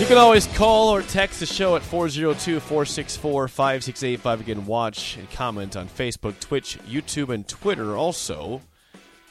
You 0.00 0.06
can 0.06 0.18
always 0.18 0.48
call 0.48 0.92
or 0.92 1.02
text 1.02 1.38
the 1.38 1.46
show 1.46 1.76
at 1.76 1.82
402 1.82 2.58
464 2.58 3.46
5685. 3.46 4.40
Again, 4.40 4.66
watch 4.66 5.16
and 5.16 5.30
comment 5.30 5.76
on 5.76 5.88
Facebook, 5.88 6.38
Twitch, 6.40 6.78
YouTube, 6.80 7.32
and 7.32 7.46
Twitter. 7.46 7.96
Also, 7.96 8.60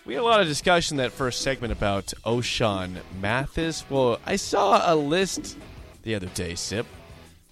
we 0.05 0.13
had 0.13 0.21
a 0.21 0.25
lot 0.25 0.39
of 0.39 0.47
discussion 0.47 0.97
that 0.97 1.11
first 1.11 1.41
segment 1.41 1.73
about 1.73 2.07
Ochaun 2.25 2.95
Mathis. 3.19 3.83
Well, 3.89 4.19
I 4.25 4.37
saw 4.37 4.81
a 4.91 4.95
list 4.95 5.57
the 6.03 6.15
other 6.15 6.27
day, 6.27 6.55
Sip. 6.55 6.85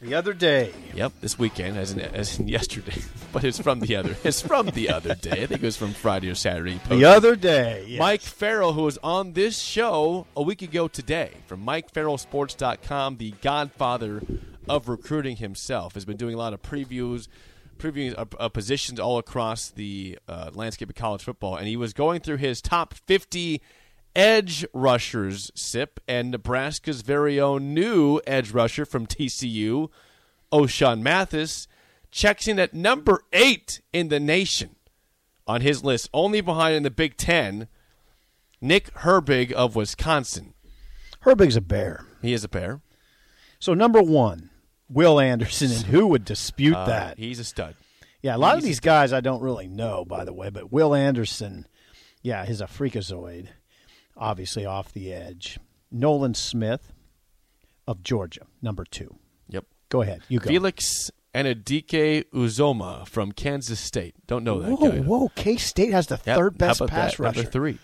The 0.01 0.15
other 0.15 0.33
day, 0.33 0.73
Yep, 0.95 1.13
this 1.21 1.37
weekend, 1.37 1.77
as 1.77 1.91
in, 1.91 1.99
as 1.99 2.39
in 2.39 2.47
yesterday. 2.47 2.99
But 3.31 3.45
it's 3.45 3.59
from 3.59 3.79
the 3.79 3.95
other. 3.95 4.17
It's 4.25 4.41
from 4.41 4.65
the 4.71 4.89
other 4.89 5.15
day. 5.15 5.43
I 5.43 5.45
think 5.45 5.61
it 5.61 5.65
was 5.65 5.77
from 5.77 5.93
Friday 5.93 6.29
or 6.29 6.35
Saturday. 6.35 6.81
He 6.89 6.97
the 6.97 7.05
other 7.05 7.37
day, 7.37 7.85
yes. 7.87 7.97
Mike 7.97 8.19
Farrell, 8.19 8.73
who 8.73 8.81
was 8.81 8.97
on 9.01 9.31
this 9.33 9.57
show 9.57 10.27
a 10.35 10.41
week 10.41 10.61
ago 10.61 10.89
today 10.89 11.31
from 11.45 11.65
MikeFarrellSports.com, 11.65 13.17
the 13.17 13.31
godfather 13.41 14.21
of 14.67 14.89
recruiting 14.89 15.37
himself, 15.37 15.93
has 15.93 16.03
been 16.03 16.17
doing 16.17 16.35
a 16.35 16.37
lot 16.37 16.53
of 16.53 16.61
previews, 16.61 17.29
previewing 17.77 18.17
uh, 18.17 18.25
uh, 18.37 18.49
positions 18.49 18.99
all 18.99 19.17
across 19.17 19.69
the 19.69 20.19
uh, 20.27 20.49
landscape 20.53 20.89
of 20.89 20.95
college 20.95 21.23
football, 21.23 21.55
and 21.55 21.67
he 21.67 21.77
was 21.77 21.93
going 21.93 22.19
through 22.19 22.37
his 22.37 22.61
top 22.61 22.95
50 22.95 23.61
edge 24.15 24.65
rushers, 24.73 25.51
SIP, 25.55 25.99
and 26.07 26.31
Nebraska's 26.31 27.01
very 27.01 27.39
own 27.39 27.73
new 27.73 28.19
edge 28.27 28.51
rusher 28.51 28.85
from 28.85 29.07
TCU, 29.07 29.89
Ochaun 30.51 31.01
Mathis, 31.01 31.67
checks 32.11 32.47
in 32.47 32.59
at 32.59 32.73
number 32.73 33.21
eight 33.33 33.81
in 33.93 34.09
the 34.09 34.19
nation 34.19 34.75
on 35.47 35.61
his 35.61 35.83
list, 35.83 36.09
only 36.13 36.41
behind 36.41 36.75
in 36.75 36.83
the 36.83 36.91
Big 36.91 37.17
Ten, 37.17 37.67
Nick 38.59 38.93
Herbig 38.95 39.51
of 39.51 39.75
Wisconsin. 39.75 40.53
Herbig's 41.25 41.55
a 41.55 41.61
bear. 41.61 42.05
He 42.21 42.33
is 42.33 42.43
a 42.43 42.49
bear. 42.49 42.81
So 43.59 43.73
number 43.73 44.01
one, 44.01 44.49
Will 44.89 45.19
Anderson, 45.19 45.71
and 45.71 45.85
who 45.85 46.07
would 46.07 46.25
dispute 46.25 46.75
Uh, 46.75 46.85
that? 46.85 47.17
He's 47.17 47.39
a 47.39 47.43
stud. 47.43 47.75
Yeah, 48.21 48.35
a 48.35 48.37
lot 48.37 48.55
of 48.55 48.57
he's 48.59 48.65
a 48.65 48.67
these 48.67 48.79
guys 48.81 49.13
I 49.13 49.21
don't 49.21 49.41
really 49.41 49.67
know, 49.67 50.05
by 50.05 50.25
the 50.25 50.33
way, 50.33 50.49
but 50.49 50.71
Will 50.71 50.93
Anderson, 50.93 51.65
yeah, 52.21 52.45
he's 52.45 52.61
a 52.61 52.65
freakazoid, 52.65 53.47
obviously 54.21 54.65
off 54.65 54.93
the 54.93 55.11
edge. 55.11 55.59
Nolan 55.91 56.33
Smith 56.35 56.93
of 57.85 58.03
Georgia, 58.03 58.45
number 58.61 58.85
two. 58.85 59.15
Yep. 59.49 59.65
Go 59.89 60.01
ahead, 60.03 60.21
you 60.29 60.39
go. 60.39 60.47
Felix 60.47 61.11
Anadike 61.35 62.23
Uzoma 62.33 63.05
from 63.07 63.31
Kansas 63.33 63.79
State. 63.79 64.15
Don't 64.27 64.43
know 64.45 64.61
that 64.61 64.71
whoa, 64.71 64.91
guy. 64.91 64.97
whoa, 64.99 65.29
K 65.35 65.57
State 65.57 65.91
has 65.91 66.07
the 66.07 66.19
Yep. 66.25 66.37
third 66.37 66.57
best 66.57 66.79
pass 66.87 66.89
that? 67.17 67.19
rusher. 67.19 67.37
Number 67.39 67.43
three. 67.51 67.77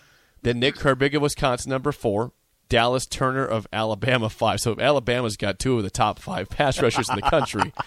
Then 0.43 0.59
Nick 0.59 0.75
Herbig 0.75 1.13
of 1.15 1.21
Wisconsin, 1.21 1.71
number 1.71 1.91
four. 1.91 2.31
Dallas 2.69 3.05
Turner 3.05 3.45
of 3.45 3.65
Alabama, 3.71 4.29
five. 4.29 4.59
So 4.59 4.75
Alabama's 4.79 5.37
got 5.37 5.57
two 5.57 5.77
of 5.77 5.83
the 5.83 5.89
top 5.89 6.19
five 6.19 6.49
pass 6.49 6.81
rushers 6.81 7.09
in 7.09 7.15
the 7.15 7.21
country. 7.23 7.73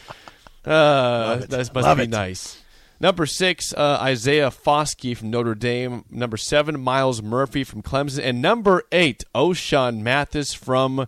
Uh, 0.62 1.36
that 1.36 1.72
must 1.74 1.74
Love 1.74 1.96
be 1.96 2.02
it. 2.04 2.10
nice. 2.10 2.59
Number 3.02 3.24
six, 3.24 3.72
uh, 3.72 3.98
Isaiah 4.02 4.50
Foskey 4.50 5.16
from 5.16 5.30
Notre 5.30 5.54
Dame. 5.54 6.04
Number 6.10 6.36
seven, 6.36 6.78
Myles 6.78 7.22
Murphy 7.22 7.64
from 7.64 7.82
Clemson. 7.82 8.22
And 8.22 8.42
number 8.42 8.82
eight, 8.92 9.24
Ochaun 9.34 10.02
Mathis 10.02 10.52
from 10.52 11.06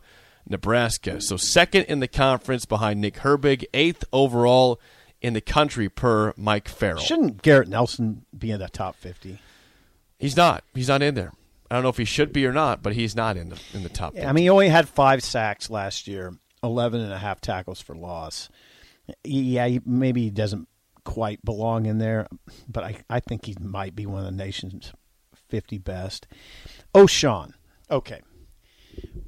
Nebraska. 0.49 1.21
So 1.21 1.37
second 1.37 1.85
in 1.85 2.01
the 2.01 2.09
conference 2.09 2.65
behind 2.65 3.03
Nick 3.03 3.17
Herbig, 3.17 3.65
eighth 3.75 4.05
overall 4.11 4.81
in 5.21 5.35
the 5.35 5.43
country 5.43 5.91
per 5.91 6.33
Mike 6.37 6.67
Farrell. 6.67 7.03
Shouldn't 7.03 7.43
Garrett 7.43 7.69
Nelson 7.69 8.25
be 8.37 8.51
in 8.51 8.59
the 8.59 8.69
top 8.69 8.97
50? 8.97 9.39
He's 10.19 10.37
not. 10.37 10.65
He's 10.75 10.89
not 10.89 11.03
in 11.03 11.15
there. 11.15 11.33
I 11.71 11.75
don't 11.75 11.83
know 11.83 11.91
if 11.91 11.99
he 11.99 12.05
should 12.05 12.33
be 12.33 12.47
or 12.47 12.53
not, 12.53 12.83
but 12.83 12.95
he's 12.95 13.15
not 13.17 13.37
in 13.37 13.49
the 13.51 13.61
in 13.73 13.83
the 13.83 13.89
top. 13.89 14.15
Yeah, 14.15 14.29
I 14.29 14.33
mean, 14.33 14.43
he 14.43 14.51
only 14.51 14.69
had 14.69 14.89
five 14.89 15.23
sacks 15.23 15.71
last 15.71 16.07
year, 16.07 16.35
11 16.63 17.01
and 17.01 17.13
a 17.13 17.19
half 17.19 17.41
tackles 17.41 17.81
for 17.81 17.95
loss. 17.95 18.51
Yeah, 19.25 19.67
he, 19.67 19.81
maybe 19.87 20.23
he 20.23 20.31
doesn't 20.31 20.69
quite 21.05 21.45
belong 21.45 21.87
in 21.87 21.99
there, 21.99 22.27
but 22.69 22.85
I, 22.85 22.97
I 23.11 23.21
think 23.21 23.47
he 23.47 23.57
might 23.61 23.95
be 23.97 24.07
one 24.07 24.21
of 24.21 24.25
the 24.27 24.31
nation's 24.45 24.93
50 25.49 25.79
best. 25.79 26.27
Oh, 26.95 27.07
Sean. 27.07 27.55
Okay. 27.91 28.21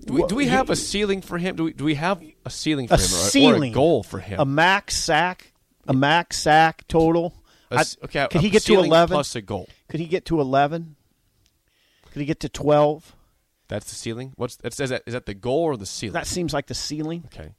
do 0.06 0.12
we, 0.14 0.26
do 0.26 0.34
we 0.34 0.46
have 0.48 0.70
a 0.70 0.76
ceiling 0.76 1.20
for 1.20 1.38
him? 1.38 1.56
Do 1.56 1.64
we 1.64 1.72
do 1.72 1.84
we 1.84 1.94
have 1.94 2.22
a 2.44 2.50
ceiling 2.50 2.88
for 2.88 2.94
A 2.94 2.98
him 2.98 3.02
or, 3.12 3.16
or 3.16 3.28
ceiling. 3.30 3.72
a 3.72 3.74
goal 3.74 4.02
for 4.02 4.18
him? 4.20 4.40
A 4.40 4.44
max 4.44 4.96
sack, 4.96 5.52
a 5.86 5.92
max 5.92 6.38
sack 6.38 6.86
total. 6.88 7.34
A 7.70 7.76
s- 7.78 7.96
I- 8.00 8.04
okay, 8.04 8.28
could 8.30 8.40
he 8.42 8.50
get 8.50 8.62
to 8.64 8.78
11? 8.78 9.14
plus 9.14 9.34
a 9.36 9.42
goal? 9.42 9.68
Could 9.88 10.00
he 10.00 10.06
get 10.06 10.24
to 10.26 10.40
11? 10.40 10.96
Could 12.12 12.20
he 12.20 12.26
get 12.26 12.40
to 12.40 12.48
12? 12.48 13.14
That's 13.68 13.88
the 13.88 13.94
ceiling. 13.96 14.32
What's 14.36 14.56
that's, 14.56 14.78
is 14.78 14.90
that? 14.90 15.02
Is 15.06 15.14
that 15.14 15.26
the 15.26 15.34
goal 15.34 15.62
or 15.64 15.76
the 15.76 15.86
ceiling? 15.86 16.12
That 16.12 16.26
seems 16.26 16.52
like 16.52 16.66
the 16.66 16.74
ceiling. 16.74 17.24
okay. 17.34 17.54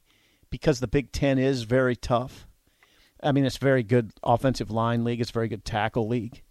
because 0.50 0.80
the 0.80 0.86
Big 0.86 1.12
Ten 1.12 1.38
is 1.38 1.64
very 1.64 1.94
tough. 1.96 2.46
I 3.22 3.32
mean, 3.32 3.44
it's 3.44 3.56
very 3.56 3.82
good 3.82 4.12
offensive 4.22 4.70
line 4.70 5.04
league. 5.04 5.20
It's 5.20 5.30
very 5.30 5.48
good 5.48 5.64
tackle 5.64 6.08
league. 6.08 6.42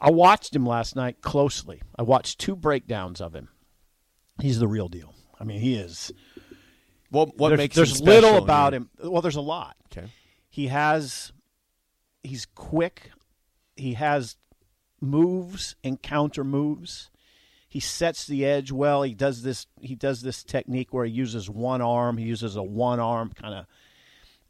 I 0.00 0.10
watched 0.10 0.54
him 0.54 0.66
last 0.66 0.94
night 0.94 1.20
closely. 1.22 1.82
I 1.98 2.02
watched 2.02 2.38
two 2.38 2.54
breakdowns 2.54 3.20
of 3.20 3.34
him. 3.34 3.48
He's 4.40 4.58
the 4.58 4.68
real 4.68 4.88
deal. 4.88 5.14
I 5.40 5.44
mean, 5.44 5.60
he 5.60 5.74
is. 5.74 6.12
What 7.10 7.36
what 7.38 7.50
there's 7.50 7.58
makes 7.58 7.76
there's 7.76 8.00
little 8.00 8.36
about 8.36 8.74
him. 8.74 8.90
Well, 9.02 9.22
there's 9.22 9.36
a 9.36 9.40
lot. 9.40 9.76
Okay. 9.90 10.08
He 10.48 10.68
has. 10.68 11.32
He's 12.22 12.46
quick. 12.46 13.10
He 13.76 13.94
has 13.94 14.36
moves 15.00 15.76
and 15.84 16.02
counter 16.02 16.44
moves. 16.44 17.10
He 17.68 17.80
sets 17.80 18.26
the 18.26 18.44
edge 18.44 18.72
well. 18.72 19.02
He 19.02 19.14
does 19.14 19.42
this. 19.42 19.66
He 19.80 19.94
does 19.94 20.22
this 20.22 20.42
technique 20.42 20.92
where 20.92 21.04
he 21.04 21.12
uses 21.12 21.48
one 21.48 21.80
arm. 21.80 22.18
He 22.18 22.24
uses 22.24 22.56
a 22.56 22.62
one 22.62 23.00
arm 23.00 23.32
kind 23.34 23.54
of 23.54 23.66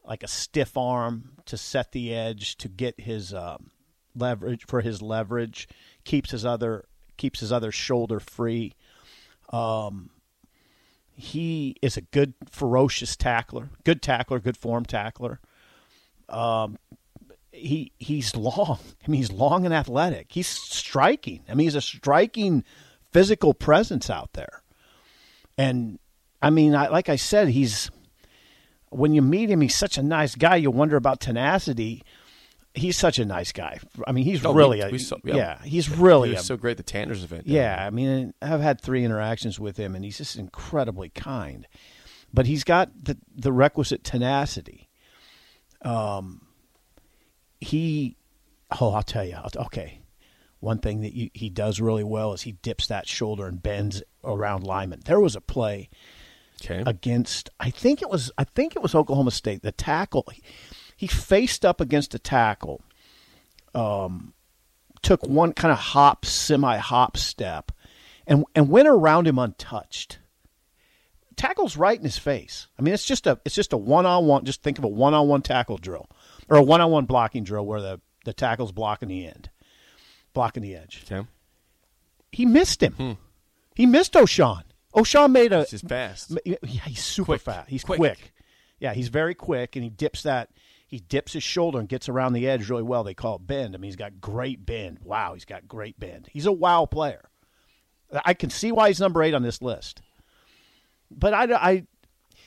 like 0.07 0.23
a 0.23 0.29
stiff 0.29 0.77
arm 0.77 1.33
to 1.47 1.57
set 1.57 1.93
the 1.93 2.15
edge 2.15 2.57
to 2.59 2.69
get 2.69 3.01
his 3.01 3.35
um, 3.35 3.71
leverage 4.15 4.67
for 4.67 4.81
his 4.81 5.03
leverage. 5.03 5.69
Keeps 6.05 6.31
his 6.31 6.45
other 6.45 6.87
keeps 7.17 7.41
his 7.41 7.53
other 7.53 7.73
shoulder 7.73 8.21
free. 8.21 8.75
Um, 9.51 10.11
he 11.13 11.77
is 11.81 11.97
a 11.97 12.03
good 12.03 12.35
ferocious 12.51 13.17
tackler, 13.17 13.71
good 13.85 14.03
tackler, 14.03 14.39
good 14.39 14.57
form 14.57 14.85
tackler. 14.85 15.41
Um, 16.29 16.79
he 17.53 17.93
he's 17.99 18.37
long. 18.37 18.79
I 19.07 19.11
mean, 19.11 19.21
he's 19.21 19.33
long 19.33 19.65
and 19.65 19.75
athletic. 19.75 20.27
He's 20.31 20.49
striking. 20.49 21.43
I 21.49 21.55
mean, 21.55 21.67
he's 21.67 21.75
a 21.75 21.81
striking 21.81 22.65
physical 23.13 23.55
presence 23.55 24.11
out 24.11 24.35
there. 24.35 24.63
And 25.57 25.99
I 26.43 26.51
mean, 26.51 26.75
I, 26.75 26.89
like 26.89 27.09
I 27.09 27.17
said, 27.17 27.49
he's 27.49 27.91
when 28.97 29.15
you 29.15 29.23
meet 29.23 29.51
him, 29.51 29.61
he's 29.61 29.77
such 29.77 29.99
a 29.99 30.03
nice 30.03 30.35
guy. 30.35 30.57
You 30.57 30.71
wonder 30.71 30.97
about 30.97 31.21
tenacity. 31.21 32.03
He's 32.75 32.97
such 32.99 33.19
a 33.19 33.25
nice 33.25 33.53
guy. 33.53 33.79
I 34.07 34.13
mean, 34.13 34.25
he's 34.25 34.45
Oh, 34.45 34.53
we- 34.53 34.59
really 34.59 34.81
a, 34.81 34.89
we 34.91 34.99
saw- 34.99 35.17
yeah. 35.25 35.37
yeah. 35.37 35.63
He's 35.65 35.89
really 35.91 36.31
He 36.31 36.35
a, 36.35 36.41
so 36.41 36.57
great 36.57 36.77
the 36.77 36.83
Tanners 36.83 37.25
event. 37.25 37.47
yeah, 37.47 37.85
I 37.87 37.91
mean, 37.91 38.35
I've 38.43 38.61
had 38.61 38.81
three 38.81 39.03
interactions 39.05 39.59
with 39.59 39.77
him, 39.79 39.95
and 39.95 40.05
he's 40.05 40.19
just 40.19 40.37
incredibly 40.37 41.09
kind. 41.09 41.67
But 42.35 42.47
he's 42.47 42.65
got 42.65 42.91
the 43.03 43.17
the 43.35 43.53
requisite 43.53 44.05
tenacity. 44.05 44.89
Um, 45.83 46.43
he, 47.61 48.17
oh, 48.81 48.93
I'll 48.93 49.03
tell 49.03 49.25
you. 49.25 49.37
I'll- 49.37 49.65
Okay, 49.67 50.01
one 50.61 50.79
thing 50.79 51.01
that 51.03 51.15
you, 51.15 51.31
he 51.33 51.49
does 51.49 51.81
really 51.81 52.05
well 52.05 52.33
is 52.33 52.43
he 52.43 52.53
dips 52.53 52.87
that 52.89 53.09
shoulder 53.09 53.47
and 53.47 53.63
bends 53.63 54.03
around 54.25 54.65
Lyman. 54.65 55.01
There 55.05 55.21
was 55.21 55.35
a 55.37 55.41
play 55.41 55.89
Okay. 56.65 56.83
against 56.87 57.51
I 57.61 57.71
think 57.71 58.01
it 58.03 58.09
was 58.09 58.33
I 58.39 58.45
think 58.45 58.77
it 58.77 58.83
was 58.83 58.95
Oklahoma 58.95 59.31
State. 59.31 59.63
The 59.63 59.73
tackle 59.73 60.25
he, 60.33 60.43
he 60.97 61.07
faced 61.07 61.65
up 61.65 61.81
against 61.81 62.15
a 62.15 62.19
tackle. 62.19 62.83
Um 63.75 64.33
took 65.03 65.27
one 65.27 65.53
kind 65.53 65.71
of 65.73 65.79
hop, 65.79 66.25
semi 66.25 66.77
hop 66.79 67.17
step 67.17 67.73
and 68.27 68.45
and 68.55 68.69
went 68.71 68.89
around 68.89 69.27
him 69.27 69.39
untouched. 69.39 70.19
Tackle's 71.37 71.77
right 71.77 71.99
in 71.99 72.05
his 72.05 72.17
face. 72.17 72.69
I 72.79 72.83
mean 72.83 72.95
it's 72.95 73.05
just 73.05 73.27
a 73.27 73.39
it's 73.45 73.55
just 73.55 73.75
a 73.75 73.77
one 73.77 74.07
on 74.07 74.27
one 74.27 74.45
just 74.45 74.63
think 74.63 74.79
of 74.79 74.85
a 74.85 74.89
one 74.89 75.13
on 75.15 75.29
one 75.29 75.43
tackle 75.43 75.77
drill. 75.77 76.09
Or 76.49 76.57
a 76.57 76.63
one 76.63 76.81
on 76.81 76.91
one 76.91 77.07
blocking 77.07 77.45
drill 77.45 77.67
where 77.67 77.81
the, 77.81 78.01
the 78.25 78.33
tackle's 78.33 78.73
blocking 78.73 79.09
the 79.09 79.27
end. 79.27 79.51
Blocking 80.33 80.63
the 80.63 80.77
edge. 80.77 81.05
okay. 81.11 81.27
He 82.31 82.47
missed 82.47 82.83
him. 82.83 82.95
He 83.75 83.85
missed 83.87 84.13
Ochaun. 84.15 84.63
Oh, 84.97 85.03
Ochaun 85.03 85.31
made 85.31 85.53
a 85.53 85.61
It's 85.61 85.71
just 85.73 85.89
fast. 85.89 86.37
yeah, 86.45 86.57
he's 86.87 87.05
super 87.05 87.27
Quick. 87.27 87.41
fast. 87.43 87.69
He's 87.69 87.85
Quick. 87.85 87.99
quick. 87.99 88.33
Yeah, 88.81 88.95
he's 88.95 89.09
very 89.09 89.35
quick, 89.35 89.77
and 89.77 89.83
he 89.85 89.91
dips 89.91 90.23
that. 90.25 90.49
he 90.89 90.99
dips 91.01 91.33
his 91.33 91.43
shoulder 91.43 91.79
and 91.79 91.89
gets 91.89 92.09
around 92.09 92.33
the 92.33 92.49
edge 92.49 92.69
really 92.71 92.83
well. 92.83 93.05
They 93.05 93.15
call 93.15 93.37
it 93.37 93.47
bend. 93.47 93.75
I 93.75 93.79
mean, 93.79 93.89
he's 93.89 93.97
got 93.97 94.21
great 94.21 94.65
bend. 94.65 94.99
Wow, 95.03 95.35
he's 95.35 95.45
got 95.45 95.67
great 95.69 95.99
bend. 95.99 96.29
He's 96.33 96.47
a 96.47 96.53
wow 96.53 96.87
player. 96.87 97.29
I 98.25 98.35
can 98.35 98.51
see 98.51 98.71
why 98.73 98.89
he's 98.89 99.01
number 99.01 99.23
eight 99.23 99.35
on 99.35 99.43
this 99.43 99.61
list. 99.61 100.01
But 101.11 101.35
I, 101.35 101.45
I 101.55 101.85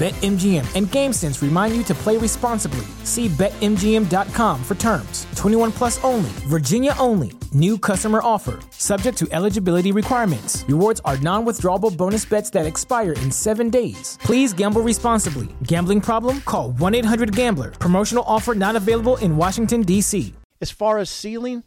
BetMGM 0.00 0.64
and 0.74 0.86
GameSense 0.86 1.42
remind 1.42 1.76
you 1.76 1.82
to 1.82 1.94
play 1.94 2.16
responsibly. 2.16 2.86
See 3.04 3.28
BetMGM.com 3.28 4.64
for 4.64 4.74
terms. 4.76 5.26
21 5.36 5.72
plus 5.72 6.02
only, 6.02 6.30
Virginia 6.48 6.94
only. 6.98 7.32
New 7.52 7.76
customer 7.76 8.20
offer. 8.22 8.60
Subject 8.70 9.18
to 9.18 9.28
eligibility 9.30 9.92
requirements. 9.92 10.64
Rewards 10.66 11.02
are 11.04 11.18
non 11.18 11.44
withdrawable 11.44 11.94
bonus 11.94 12.24
bets 12.24 12.48
that 12.48 12.64
expire 12.64 13.12
in 13.12 13.30
seven 13.30 13.68
days. 13.68 14.16
Please 14.22 14.54
gamble 14.54 14.80
responsibly. 14.80 15.48
Gambling 15.64 16.00
problem? 16.00 16.40
Call 16.46 16.70
1 16.70 16.94
800 16.94 17.36
Gambler. 17.36 17.72
Promotional 17.72 18.24
offer 18.26 18.54
not 18.54 18.76
available 18.76 19.18
in 19.18 19.36
Washington, 19.36 19.82
D.C. 19.82 20.32
as 20.62 20.70
far 20.70 20.96
as 20.96 21.10
ceiling, 21.10 21.62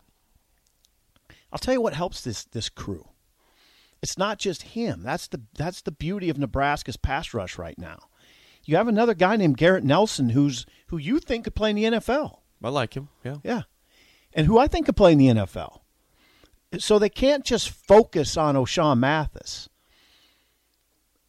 I'll 1.51 1.59
tell 1.59 1.75
you 1.75 1.81
what 1.81 1.93
helps 1.93 2.21
this 2.23 2.45
this 2.45 2.67
crew. 2.67 3.09
It's 4.01 4.17
not 4.17 4.39
just 4.39 4.63
him. 4.63 5.03
That's 5.03 5.27
the 5.27 5.41
that's 5.55 5.83
the 5.83 5.91
beauty 5.91 6.29
of 6.29 6.39
Nebraska's 6.39 6.97
pass 6.97 7.31
rush 7.31 7.59
right 7.59 7.77
now. 7.77 7.99
You 8.65 8.77
have 8.77 8.87
another 8.87 9.13
guy 9.13 9.35
named 9.35 9.57
Garrett 9.57 9.83
Nelson 9.83 10.29
who's 10.29 10.65
who 10.87 10.97
you 10.97 11.19
think 11.19 11.43
could 11.45 11.55
play 11.55 11.69
in 11.71 11.75
the 11.75 11.83
NFL. 11.83 12.39
I 12.63 12.69
like 12.69 12.95
him. 12.95 13.09
Yeah. 13.23 13.37
Yeah. 13.43 13.63
And 14.33 14.47
who 14.47 14.57
I 14.57 14.67
think 14.67 14.85
could 14.85 14.95
play 14.95 15.11
in 15.11 15.17
the 15.17 15.27
NFL. 15.27 15.79
So 16.79 16.97
they 16.97 17.09
can't 17.09 17.45
just 17.45 17.69
focus 17.69 18.37
on 18.37 18.55
Ochaun 18.55 18.99
Mathis. 18.99 19.69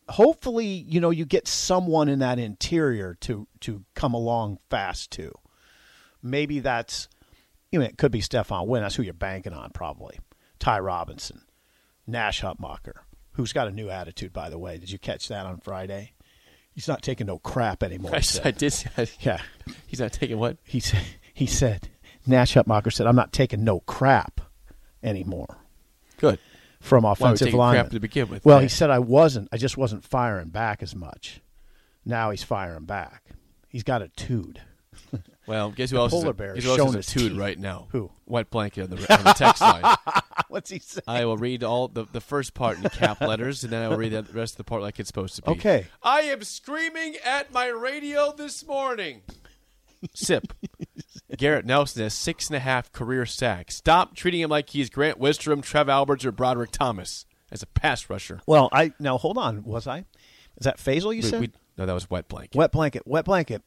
Hopefully, 0.08 0.66
you 0.66 1.00
know, 1.00 1.10
you 1.10 1.24
get 1.24 1.48
someone 1.48 2.08
in 2.08 2.20
that 2.20 2.38
interior 2.38 3.14
to 3.20 3.46
to 3.60 3.84
come 3.94 4.14
along 4.14 4.58
fast 4.70 5.10
too. 5.10 5.32
Maybe 6.22 6.60
that's 6.60 7.08
you 7.72 7.80
know, 7.80 7.86
it 7.86 7.98
could 7.98 8.12
be 8.12 8.20
Stephon 8.20 8.66
Wynn. 8.66 8.82
That's 8.82 8.94
who 8.94 9.02
you're 9.02 9.12
banking 9.12 9.52
on, 9.52 9.70
probably. 9.70 10.20
Ty 10.60 10.78
Robinson, 10.78 11.42
Nash 12.06 12.40
Hutmacher, 12.40 13.00
who's 13.32 13.52
got 13.52 13.66
a 13.66 13.72
new 13.72 13.90
attitude, 13.90 14.32
by 14.32 14.48
the 14.48 14.58
way. 14.58 14.78
Did 14.78 14.90
you 14.90 14.98
catch 14.98 15.28
that 15.28 15.44
on 15.44 15.58
Friday? 15.58 16.13
He's 16.74 16.88
not 16.88 17.02
taking 17.02 17.26
no 17.28 17.38
crap 17.38 17.82
anymore. 17.82 18.14
I. 18.14 18.22
I 18.44 18.50
did. 18.50 18.72
see- 18.72 18.88
Yeah. 19.20 19.40
He's 19.86 20.00
not 20.00 20.12
taking 20.12 20.38
what? 20.38 20.56
He 20.64 20.80
said, 20.80 21.02
he 21.32 21.46
said, 21.46 21.88
Nash 22.26 22.54
Hutmacher 22.54 22.92
said, 22.92 23.06
I'm 23.06 23.16
not 23.16 23.32
taking 23.32 23.62
no 23.64 23.80
crap 23.80 24.40
anymore 25.02 25.56
Good. 26.16 26.38
from 26.80 27.04
Why 27.04 27.10
were 27.10 27.12
you 27.18 27.24
offensive 27.26 27.54
linemen. 27.54 27.84
crap 27.84 27.92
to 27.92 28.00
begin 28.00 28.28
with? 28.28 28.44
Well, 28.44 28.58
he 28.60 28.68
said 28.68 28.90
I 28.90 28.98
wasn't. 28.98 29.48
I 29.52 29.56
just 29.56 29.76
wasn't 29.76 30.04
firing 30.04 30.48
back 30.48 30.82
as 30.82 30.94
much. 30.96 31.40
Now 32.04 32.30
he's 32.30 32.42
firing 32.42 32.84
back. 32.86 33.22
He's 33.68 33.82
got 33.84 34.02
a 34.02 34.08
tude. 34.08 34.60
Well, 35.46 35.70
guess 35.72 35.90
who 35.90 35.96
The 35.96 36.02
else 36.02 36.10
polar 36.12 36.24
is 36.24 36.30
a, 36.30 36.34
bear 36.34 36.54
guess 36.54 36.64
who 36.64 36.70
else 36.70 36.78
showing 36.78 36.98
is 36.98 37.08
a 37.08 37.10
tude 37.10 37.32
right 37.36 37.58
now? 37.58 37.88
Who? 37.92 38.10
White 38.24 38.48
blanket 38.50 38.84
on 38.84 38.90
the, 38.90 38.96
on 39.18 39.24
the 39.24 39.32
text 39.34 39.60
line. 39.60 39.82
What's 40.54 40.70
he 40.70 40.78
say? 40.78 41.00
I 41.08 41.24
will 41.24 41.36
read 41.36 41.64
all 41.64 41.88
the, 41.88 42.06
the 42.12 42.20
first 42.20 42.54
part 42.54 42.78
in 42.78 42.84
cap 42.84 43.20
letters, 43.20 43.64
and 43.64 43.72
then 43.72 43.82
I 43.82 43.88
will 43.88 43.96
read 43.96 44.12
the 44.12 44.22
rest 44.32 44.52
of 44.54 44.58
the 44.58 44.64
part 44.64 44.82
like 44.82 45.00
it's 45.00 45.08
supposed 45.08 45.34
to 45.34 45.42
be. 45.42 45.50
Okay. 45.50 45.86
I 46.00 46.20
am 46.22 46.44
screaming 46.44 47.16
at 47.24 47.52
my 47.52 47.66
radio 47.66 48.32
this 48.32 48.64
morning. 48.64 49.22
Sip. 50.14 50.52
Garrett 51.36 51.66
Nelson 51.66 52.04
has 52.04 52.14
six 52.14 52.46
and 52.48 52.56
a 52.56 52.60
half 52.60 52.92
career 52.92 53.26
sacks. 53.26 53.74
Stop 53.74 54.14
treating 54.14 54.40
him 54.42 54.50
like 54.50 54.70
he's 54.70 54.90
Grant 54.90 55.18
Wistrom, 55.18 55.60
Trev 55.60 55.88
Alberts, 55.88 56.24
or 56.24 56.30
Broderick 56.30 56.70
Thomas 56.70 57.26
as 57.50 57.62
a 57.62 57.66
pass 57.66 58.08
rusher. 58.08 58.40
Well, 58.46 58.68
I 58.72 58.92
now 59.00 59.18
hold 59.18 59.38
on. 59.38 59.64
Was 59.64 59.88
I? 59.88 60.04
Is 60.56 60.64
that 60.66 60.78
Faisal? 60.78 61.02
You 61.16 61.22
We- 61.22 61.22
said 61.22 61.40
we- 61.40 61.50
no, 61.76 61.86
that 61.86 61.92
was 61.92 62.08
wet 62.08 62.28
blanket. 62.28 62.56
wet 62.56 62.70
blanket. 62.70 63.02
Wet 63.06 63.24
blanket. 63.24 63.62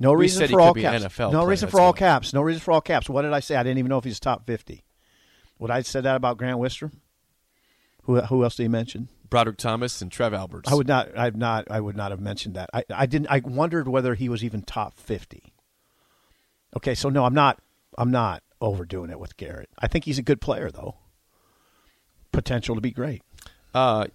No 0.00 0.12
We 0.14 0.22
reason 0.22 0.48
for 0.48 0.60
all 0.60 0.74
caps. 0.74 1.18
No 1.20 1.28
player, 1.30 1.46
reason 1.48 1.68
for 1.68 1.80
all 1.80 1.92
why. 1.92 1.98
caps. 1.98 2.32
No 2.34 2.42
reason 2.42 2.60
for 2.60 2.72
all 2.72 2.80
caps. 2.80 3.08
What 3.08 3.22
did 3.22 3.32
I 3.32 3.38
say? 3.38 3.54
I 3.54 3.62
didn't 3.62 3.78
even 3.78 3.90
know 3.90 3.98
if 3.98 4.04
he's 4.04 4.18
top 4.18 4.44
fifty. 4.46 4.82
Would 5.58 5.70
I 5.70 5.76
have 5.76 5.86
said 5.86 6.04
that 6.04 6.16
about 6.16 6.38
Grant 6.38 6.58
Wistrom? 6.58 6.92
Who 8.02 8.20
who 8.20 8.44
else 8.44 8.56
did 8.56 8.64
he 8.64 8.68
mention? 8.68 9.08
Broderick 9.28 9.56
Thomas 9.56 10.00
and 10.00 10.12
Trev 10.12 10.32
Alberts. 10.32 10.70
I 10.70 10.74
would 10.74 10.86
not. 10.86 11.16
I've 11.18 11.34
not. 11.36 11.66
I 11.70 11.80
would 11.80 11.96
not 11.96 12.12
have 12.12 12.20
mentioned 12.20 12.54
that. 12.54 12.70
I, 12.72 12.84
I 12.94 13.06
didn't. 13.06 13.26
I 13.28 13.40
wondered 13.44 13.88
whether 13.88 14.14
he 14.14 14.28
was 14.28 14.44
even 14.44 14.62
top 14.62 14.96
fifty. 14.96 15.52
Okay, 16.76 16.94
so 16.94 17.08
no, 17.08 17.24
I'm 17.24 17.34
not. 17.34 17.58
I'm 17.98 18.10
not 18.10 18.42
overdoing 18.60 19.10
it 19.10 19.18
with 19.18 19.36
Garrett. 19.36 19.68
I 19.78 19.88
think 19.88 20.04
he's 20.04 20.18
a 20.18 20.22
good 20.22 20.40
player, 20.40 20.70
though. 20.70 20.96
Potential 22.32 22.74
to 22.74 22.80
be 22.80 22.90
great. 22.90 23.22
Uh, 23.74 24.06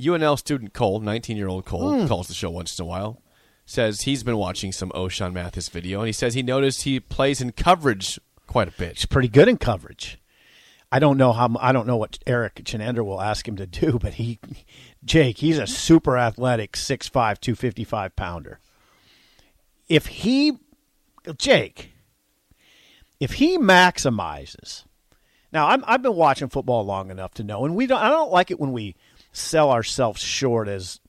UNL 0.00 0.38
student 0.38 0.72
Cole, 0.72 1.00
19 1.00 1.36
year 1.36 1.48
old 1.48 1.64
Cole, 1.64 2.00
Hmm. 2.02 2.06
calls 2.06 2.28
the 2.28 2.34
show 2.34 2.50
once 2.50 2.78
in 2.78 2.82
a 2.84 2.86
while. 2.86 3.20
Says 3.66 4.02
he's 4.02 4.22
been 4.22 4.36
watching 4.36 4.72
some 4.72 4.90
Ochaun 4.90 5.32
Mathis 5.32 5.68
video, 5.68 6.00
and 6.00 6.06
he 6.06 6.12
says 6.12 6.34
he 6.34 6.42
noticed 6.42 6.82
he 6.82 7.00
plays 7.00 7.40
in 7.40 7.52
coverage 7.52 8.18
quite 8.46 8.68
a 8.68 8.72
bit. 8.72 8.96
He's 8.96 9.06
pretty 9.06 9.28
good 9.28 9.48
in 9.48 9.56
coverage. 9.56 10.18
I 10.94 11.00
don't 11.00 11.18
know 11.18 11.32
how. 11.32 11.56
I 11.58 11.72
don't 11.72 11.88
know 11.88 11.96
what 11.96 12.20
Erik 12.24 12.54
Chinander 12.62 13.04
will 13.04 13.20
ask 13.20 13.48
him 13.48 13.56
to 13.56 13.66
do, 13.66 13.98
but 14.02 14.14
he, 14.14 14.38
Jake, 15.04 15.38
he's 15.38 15.58
a 15.58 15.66
super 15.66 16.16
athletic 16.16 16.74
6'5", 16.74 17.10
255 17.10 18.14
pounder. 18.14 18.60
If 19.88 20.06
he, 20.06 20.52
Jake, 21.36 21.90
if 23.18 23.32
he 23.32 23.58
maximizes, 23.58 24.84
now 25.52 25.66
I'm, 25.66 25.82
I've 25.84 26.00
been 26.00 26.14
watching 26.14 26.48
football 26.48 26.84
long 26.84 27.10
enough 27.10 27.34
to 27.34 27.42
know, 27.42 27.64
and 27.64 27.74
we 27.74 27.88
don't. 27.88 28.00
I 28.00 28.08
don't 28.10 28.30
like 28.30 28.52
it 28.52 28.60
when 28.60 28.70
we 28.70 28.94
sell 29.32 29.72
ourselves 29.72 30.22
short 30.22 30.68
as 30.68 31.00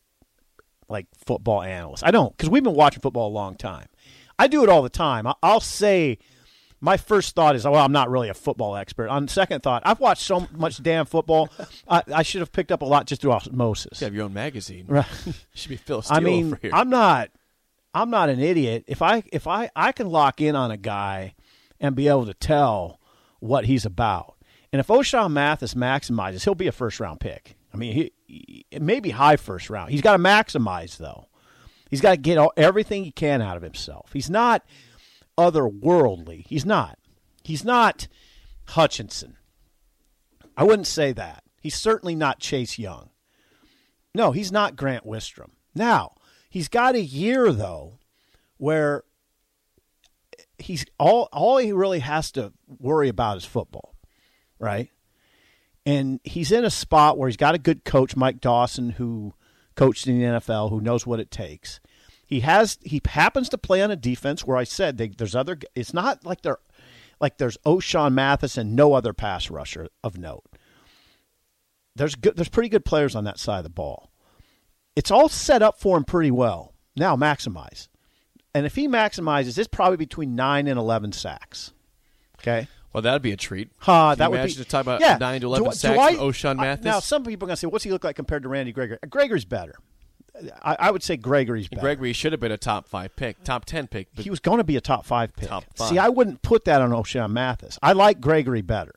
like 0.90 1.06
football 1.28 1.62
analysts. 1.62 2.02
I 2.02 2.10
don't 2.10 2.36
because 2.36 2.50
we've 2.50 2.64
been 2.64 2.74
watching 2.74 3.02
football 3.02 3.28
a 3.28 3.38
long 3.38 3.56
time. 3.56 3.86
I 4.40 4.48
do 4.48 4.64
it 4.64 4.70
all 4.70 4.82
the 4.82 4.90
time. 4.90 5.28
I- 5.28 5.36
I'll 5.44 5.60
say 5.60 6.18
my 6.86 6.98
first 6.98 7.34
thought 7.34 7.56
is, 7.56 7.66
well, 7.66 7.84
I'm 7.84 7.92
not 7.92 8.12
really 8.12 8.30
a 8.30 8.34
football 8.36 8.76
expert. 8.76 9.10
On 9.10 9.28
second 9.28 9.64
thought, 9.64 9.82
I've 9.86 10.00
watched 10.00 10.22
so 10.22 10.48
much 10.56 10.82
damn 10.84 11.08
football. 11.08 11.50
I, 11.88 12.04
I 12.14 12.22
should 12.22 12.42
have 12.42 12.52
picked 12.52 12.72
up 12.72 12.84
a 12.84 12.86
lot 12.86 13.08
just 13.08 13.22
through 13.22 13.32
osmosis. 13.32 14.00
You 14.00 14.06
have 14.06 14.14
your 14.14 14.26
own 14.26 14.34
magazine. 14.34 14.86
Right. 14.88 15.06
should 15.56 15.70
be 15.70 15.78
Phil 15.78 16.04
Steele 16.04 16.16
I 16.16 16.20
mean. 16.20 16.58
I'm 16.72 16.90
not, 16.90 17.32
I'm 17.94 18.12
not 18.12 18.30
an 18.30 18.40
idiot. 18.40 18.86
If 18.88 19.02
I, 19.02 19.24
if 19.34 19.48
I, 19.48 19.72
I 19.76 19.94
can 19.94 20.10
lock 20.10 20.42
in 20.42 20.56
on 20.56 20.70
a 20.70 20.78
guy 20.78 21.34
and 21.80 21.96
be 21.96 22.08
able 22.08 22.28
to 22.28 22.36
tell 22.36 23.00
what 23.40 23.66
he's 23.66 23.86
about. 23.86 24.36
And 24.72 24.80
if 24.80 24.88
Ochaun 24.88 25.32
Mathis 25.32 25.74
maximizes, 25.74 26.44
he'll 26.44 26.54
be 26.54 26.68
a 26.68 26.72
first 26.72 27.00
round 27.00 27.20
pick. 27.20 27.56
I 27.74 27.78
mean, 27.78 27.94
he, 27.94 28.12
he 28.28 28.66
it 28.70 28.82
may 28.82 29.00
be 29.00 29.10
high 29.10 29.38
first 29.38 29.72
round. 29.72 29.90
He's 29.90 30.02
got 30.02 30.14
to 30.14 30.24
maximize 30.24 30.98
though. 30.98 31.28
He's 31.90 32.02
got 32.02 32.12
to 32.12 32.18
get 32.18 32.38
all, 32.38 32.54
everything 32.58 33.04
he 33.04 33.12
can 33.12 33.42
out 33.42 33.58
of 33.58 33.64
himself. 33.64 34.12
He's 34.14 34.30
not 34.30 34.64
otherworldly. 35.38 36.46
He's 36.48 36.66
not. 36.66 36.98
He's 37.44 37.64
not 37.64 38.08
Hutchinson. 38.70 39.38
I 40.58 40.64
wouldn't 40.64 40.88
say 40.88 41.12
that. 41.14 41.44
He's 41.62 41.76
certainly 41.76 42.16
not 42.16 42.40
Chase 42.40 42.80
Young. 42.80 43.10
No, 44.14 44.32
he's 44.32 44.52
not 44.52 44.76
Grant 44.76 45.06
Wistrom. 45.06 45.52
Now, 45.74 46.14
he's 46.50 46.70
got 46.70 46.96
a 46.96 47.02
year 47.02 47.52
though 47.52 48.00
where 48.58 49.04
he's 50.58 50.86
all 50.98 51.28
all 51.34 51.58
he 51.58 51.74
really 51.74 52.00
has 52.00 52.32
to 52.34 52.54
worry 52.80 53.10
about 53.10 53.38
is 53.38 53.46
football. 53.46 53.96
Right? 54.58 54.90
And 55.86 56.20
he's 56.24 56.52
in 56.52 56.66
a 56.66 56.70
spot 56.70 57.18
where 57.18 57.28
he's 57.28 57.38
got 57.38 57.56
a 57.56 57.60
good 57.60 57.84
coach, 57.84 58.16
Mike 58.16 58.42
Dawson, 58.42 58.92
who 58.92 59.34
coached 59.76 60.08
in 60.08 60.18
the 60.18 60.26
NFL, 60.26 60.70
who 60.70 60.82
knows 60.82 61.06
what 61.06 61.20
it 61.20 61.30
takes. 61.30 61.80
He 62.26 62.40
has 62.42 62.80
he 62.82 63.02
happens 63.06 63.50
to 63.50 63.58
play 63.58 63.82
on 63.82 63.92
a 63.92 63.96
defense 63.96 64.46
where 64.46 64.58
I 64.58 64.64
said 64.64 64.98
they, 64.98 65.10
there's 65.10 65.36
other. 65.36 65.60
It's 65.76 65.94
not 65.94 66.26
like 66.26 66.42
they're 66.42 66.58
like 67.20 67.38
there's 67.38 67.58
Ochaun 67.66 68.14
Mathis 68.14 68.58
and 68.58 68.76
no 68.76 68.94
other 68.94 69.14
pass 69.14 69.50
rusher 69.50 69.88
of 70.04 70.18
note. 70.18 70.44
There's 71.96 72.16
good, 72.16 72.36
there's 72.36 72.50
pretty 72.50 72.70
good 72.70 72.84
players 72.84 73.16
on 73.16 73.24
that 73.26 73.40
side 73.40 73.60
of 73.60 73.64
the 73.64 73.70
ball. 73.70 74.12
It's 74.96 75.12
all 75.12 75.30
set 75.30 75.62
up 75.62 75.80
for 75.80 75.98
him 75.98 76.04
pretty 76.04 76.32
well. 76.32 76.74
Now 76.96 77.16
maximize, 77.16 77.90
and 78.54 78.66
if 78.66 78.76
he 78.76 78.88
maximizes, 78.88 79.58
it's 79.58 79.68
probably 79.68 79.98
between 79.98 80.36
nine 80.36 80.68
and 80.68 80.80
eleven 80.80 81.12
sacks. 81.12 81.74
Okay. 82.40 82.68
Well, 82.92 83.02
that'd 83.02 83.22
be 83.22 83.34
a 83.34 83.38
treat. 83.38 83.70
Ha, 83.80 84.16
that 84.16 84.32
would 84.32 84.40
imagine 84.40 84.60
be 84.60 84.64
to 84.64 84.70
talk 84.70 84.82
about 84.82 85.02
yeah. 85.02 85.18
nine 85.18 85.42
to 85.42 85.48
eleven 85.48 85.74
sacks 85.74 86.16
Ochaun 86.16 86.56
Mathis. 86.56 86.86
now, 86.86 87.02
some 87.02 87.26
people 87.26 87.46
are 87.46 87.50
going 87.50 87.56
to 87.56 87.60
say, 87.60 87.68
"What's 87.68 87.84
he 87.84 87.92
look 87.92 88.06
like 88.06 88.16
compared 88.16 88.44
to 88.44 88.50
Randy 88.50 88.72
Gregory?" 88.72 88.98
Gregory's 89.10 89.44
better. 89.44 89.76
I, 90.64 90.76
I 90.80 90.92
would 90.92 91.04
say 91.04 91.18
Gregory's 91.18 91.68
better. 91.68 91.82
Gregory 91.82 92.14
should 92.14 92.32
have 92.34 92.40
been 92.42 92.52
a 92.52 92.58
top 92.58 92.88
five 92.88 93.16
pick, 93.16 93.44
top 93.44 93.66
ten 93.66 93.88
pick. 93.88 94.08
He 94.18 94.30
was 94.30 94.40
going 94.40 94.58
to 94.58 94.64
be 94.64 94.76
a 94.76 94.82
top 94.82 95.06
five 95.06 95.36
pick. 95.36 95.50
Top 95.50 95.64
five. 95.76 95.90
See, 95.90 95.98
I 95.98 96.10
wouldn't 96.10 96.42
put 96.42 96.66
that 96.66 96.82
on 96.82 96.92
Ochaun 96.92 97.32
Mathis. 97.32 97.80
I 97.82 97.94
like 97.94 98.20
Gregory 98.20 98.62
better. 98.62 98.96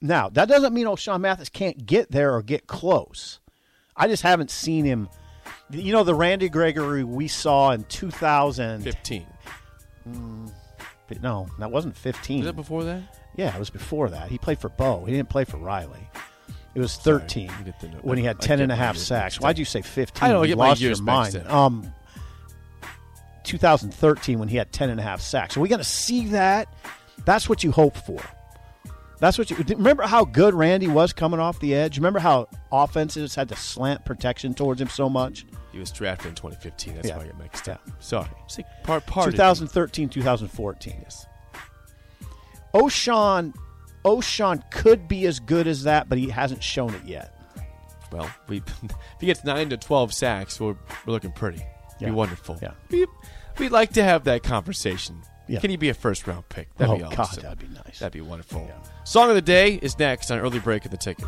Now, 0.00 0.28
that 0.30 0.48
doesn't 0.48 0.74
mean 0.74 0.86
Ochaun 0.86 1.20
Mathis 1.20 1.48
can't 1.48 1.86
get 1.86 2.10
there 2.10 2.34
or 2.34 2.42
get 2.42 2.66
close. 2.66 3.40
I 3.96 4.08
just 4.08 4.22
haven't 4.22 4.50
seen 4.50 4.84
him. 4.84 5.08
You 5.70 5.92
know, 5.92 6.04
the 6.04 6.14
Randy 6.14 6.48
Gregory 6.48 7.04
we 7.04 7.28
saw 7.28 7.70
in 7.72 7.84
2000. 7.84 8.82
fifteen. 8.82 9.26
Mm, 10.08 10.50
no, 11.22 11.48
that 11.58 11.70
wasn't 11.70 11.96
15. 11.96 12.38
Was 12.38 12.46
that 12.46 12.52
before 12.54 12.84
that? 12.84 13.02
Yeah, 13.36 13.54
it 13.54 13.58
was 13.58 13.70
before 13.70 14.08
that. 14.10 14.28
He 14.28 14.38
played 14.38 14.58
for 14.58 14.68
Bo. 14.68 15.04
He 15.04 15.12
didn't 15.12 15.28
play 15.28 15.44
for 15.44 15.56
Riley. 15.56 16.08
It 16.74 16.80
was 16.80 16.96
13 16.96 17.50
you 17.58 17.64
get 17.64 17.80
the 17.80 17.88
when 18.02 18.16
he 18.16 18.24
had 18.24 18.36
I 18.40 18.46
10 18.46 18.60
and 18.60 18.70
a 18.70 18.76
half 18.76 18.96
sacks. 18.96 19.40
Why'd 19.40 19.58
you 19.58 19.64
say 19.64 19.82
15? 19.82 20.22
I 20.22 20.32
don't 20.32 20.42
You 20.42 20.48
get 20.48 20.58
lost 20.58 20.80
your 20.80 21.00
mind. 21.02 21.36
Um, 21.48 21.92
2013 23.44 24.38
when 24.38 24.48
he 24.48 24.56
had 24.56 24.72
10 24.72 24.90
and 24.90 25.00
a 25.00 25.02
half 25.02 25.20
sacks. 25.20 25.56
Are 25.56 25.60
we 25.60 25.68
going 25.68 25.78
to 25.80 25.84
see 25.84 26.26
that? 26.28 26.68
That's 27.24 27.48
what 27.48 27.64
you 27.64 27.72
hope 27.72 27.96
for. 27.96 28.20
That's 29.18 29.36
what 29.36 29.50
you 29.50 29.56
remember 29.68 30.04
how 30.04 30.24
good 30.24 30.54
Randy 30.54 30.88
was 30.88 31.12
coming 31.12 31.40
off 31.40 31.58
the 31.60 31.74
edge. 31.74 31.98
Remember 31.98 32.20
how 32.20 32.48
offenses 32.72 33.34
had 33.34 33.48
to 33.50 33.56
slant 33.56 34.04
protection 34.04 34.54
towards 34.54 34.80
him 34.80 34.88
so 34.88 35.10
much. 35.10 35.44
He 35.72 35.78
was 35.78 35.90
drafted 35.90 36.28
in 36.28 36.34
2015. 36.36 36.94
That's 36.94 37.08
Yeah. 37.08 37.16
why 37.18 37.24
I 37.24 37.26
get 37.26 37.38
mixed 37.38 37.66
Yeah. 37.66 37.74
up. 37.74 37.82
Sorry. 37.98 38.28
See, 38.46 38.64
part, 38.82 39.04
part 39.06 39.30
2013, 39.30 40.08
2014. 40.08 41.00
Yes. 41.02 41.26
Ochaun, 42.72 43.52
Ochaun 44.04 44.62
could 44.70 45.08
be 45.08 45.26
as 45.26 45.40
good 45.40 45.66
as 45.66 45.84
that, 45.84 46.08
but 46.08 46.18
he 46.18 46.28
hasn't 46.28 46.62
shown 46.62 46.94
it 46.94 47.04
yet. 47.04 47.36
Well, 48.12 48.30
we 48.48 48.58
if 48.82 49.20
he 49.20 49.26
gets 49.26 49.44
nine 49.44 49.70
to 49.70 49.76
twelve 49.76 50.12
sacks, 50.12 50.60
we're, 50.60 50.76
we're 51.06 51.12
looking 51.12 51.32
pretty. 51.32 51.62
Yeah. 52.00 52.08
Be 52.08 52.14
wonderful. 52.14 52.58
Yeah. 52.62 52.72
We, 52.90 53.06
we'd 53.58 53.72
like 53.72 53.92
to 53.94 54.02
have 54.02 54.24
that 54.24 54.42
conversation. 54.42 55.22
Yeah. 55.48 55.60
Can 55.60 55.70
he 55.70 55.76
be 55.76 55.88
a 55.88 55.94
first 55.94 56.26
round 56.26 56.48
pick? 56.48 56.74
That'd 56.76 56.94
oh 56.94 56.96
be 56.96 57.02
God, 57.02 57.18
awesome. 57.18 57.42
that'd 57.42 57.58
be 57.58 57.68
nice. 57.68 57.98
That'd 57.98 58.12
be 58.12 58.20
wonderful. 58.20 58.64
Yeah. 58.68 58.76
Song 59.04 59.28
of 59.28 59.34
the 59.34 59.42
day 59.42 59.74
is 59.74 59.98
next 59.98 60.30
on 60.30 60.38
early 60.38 60.60
break 60.60 60.84
of 60.84 60.92
the 60.92 60.96
ticket. 60.96 61.26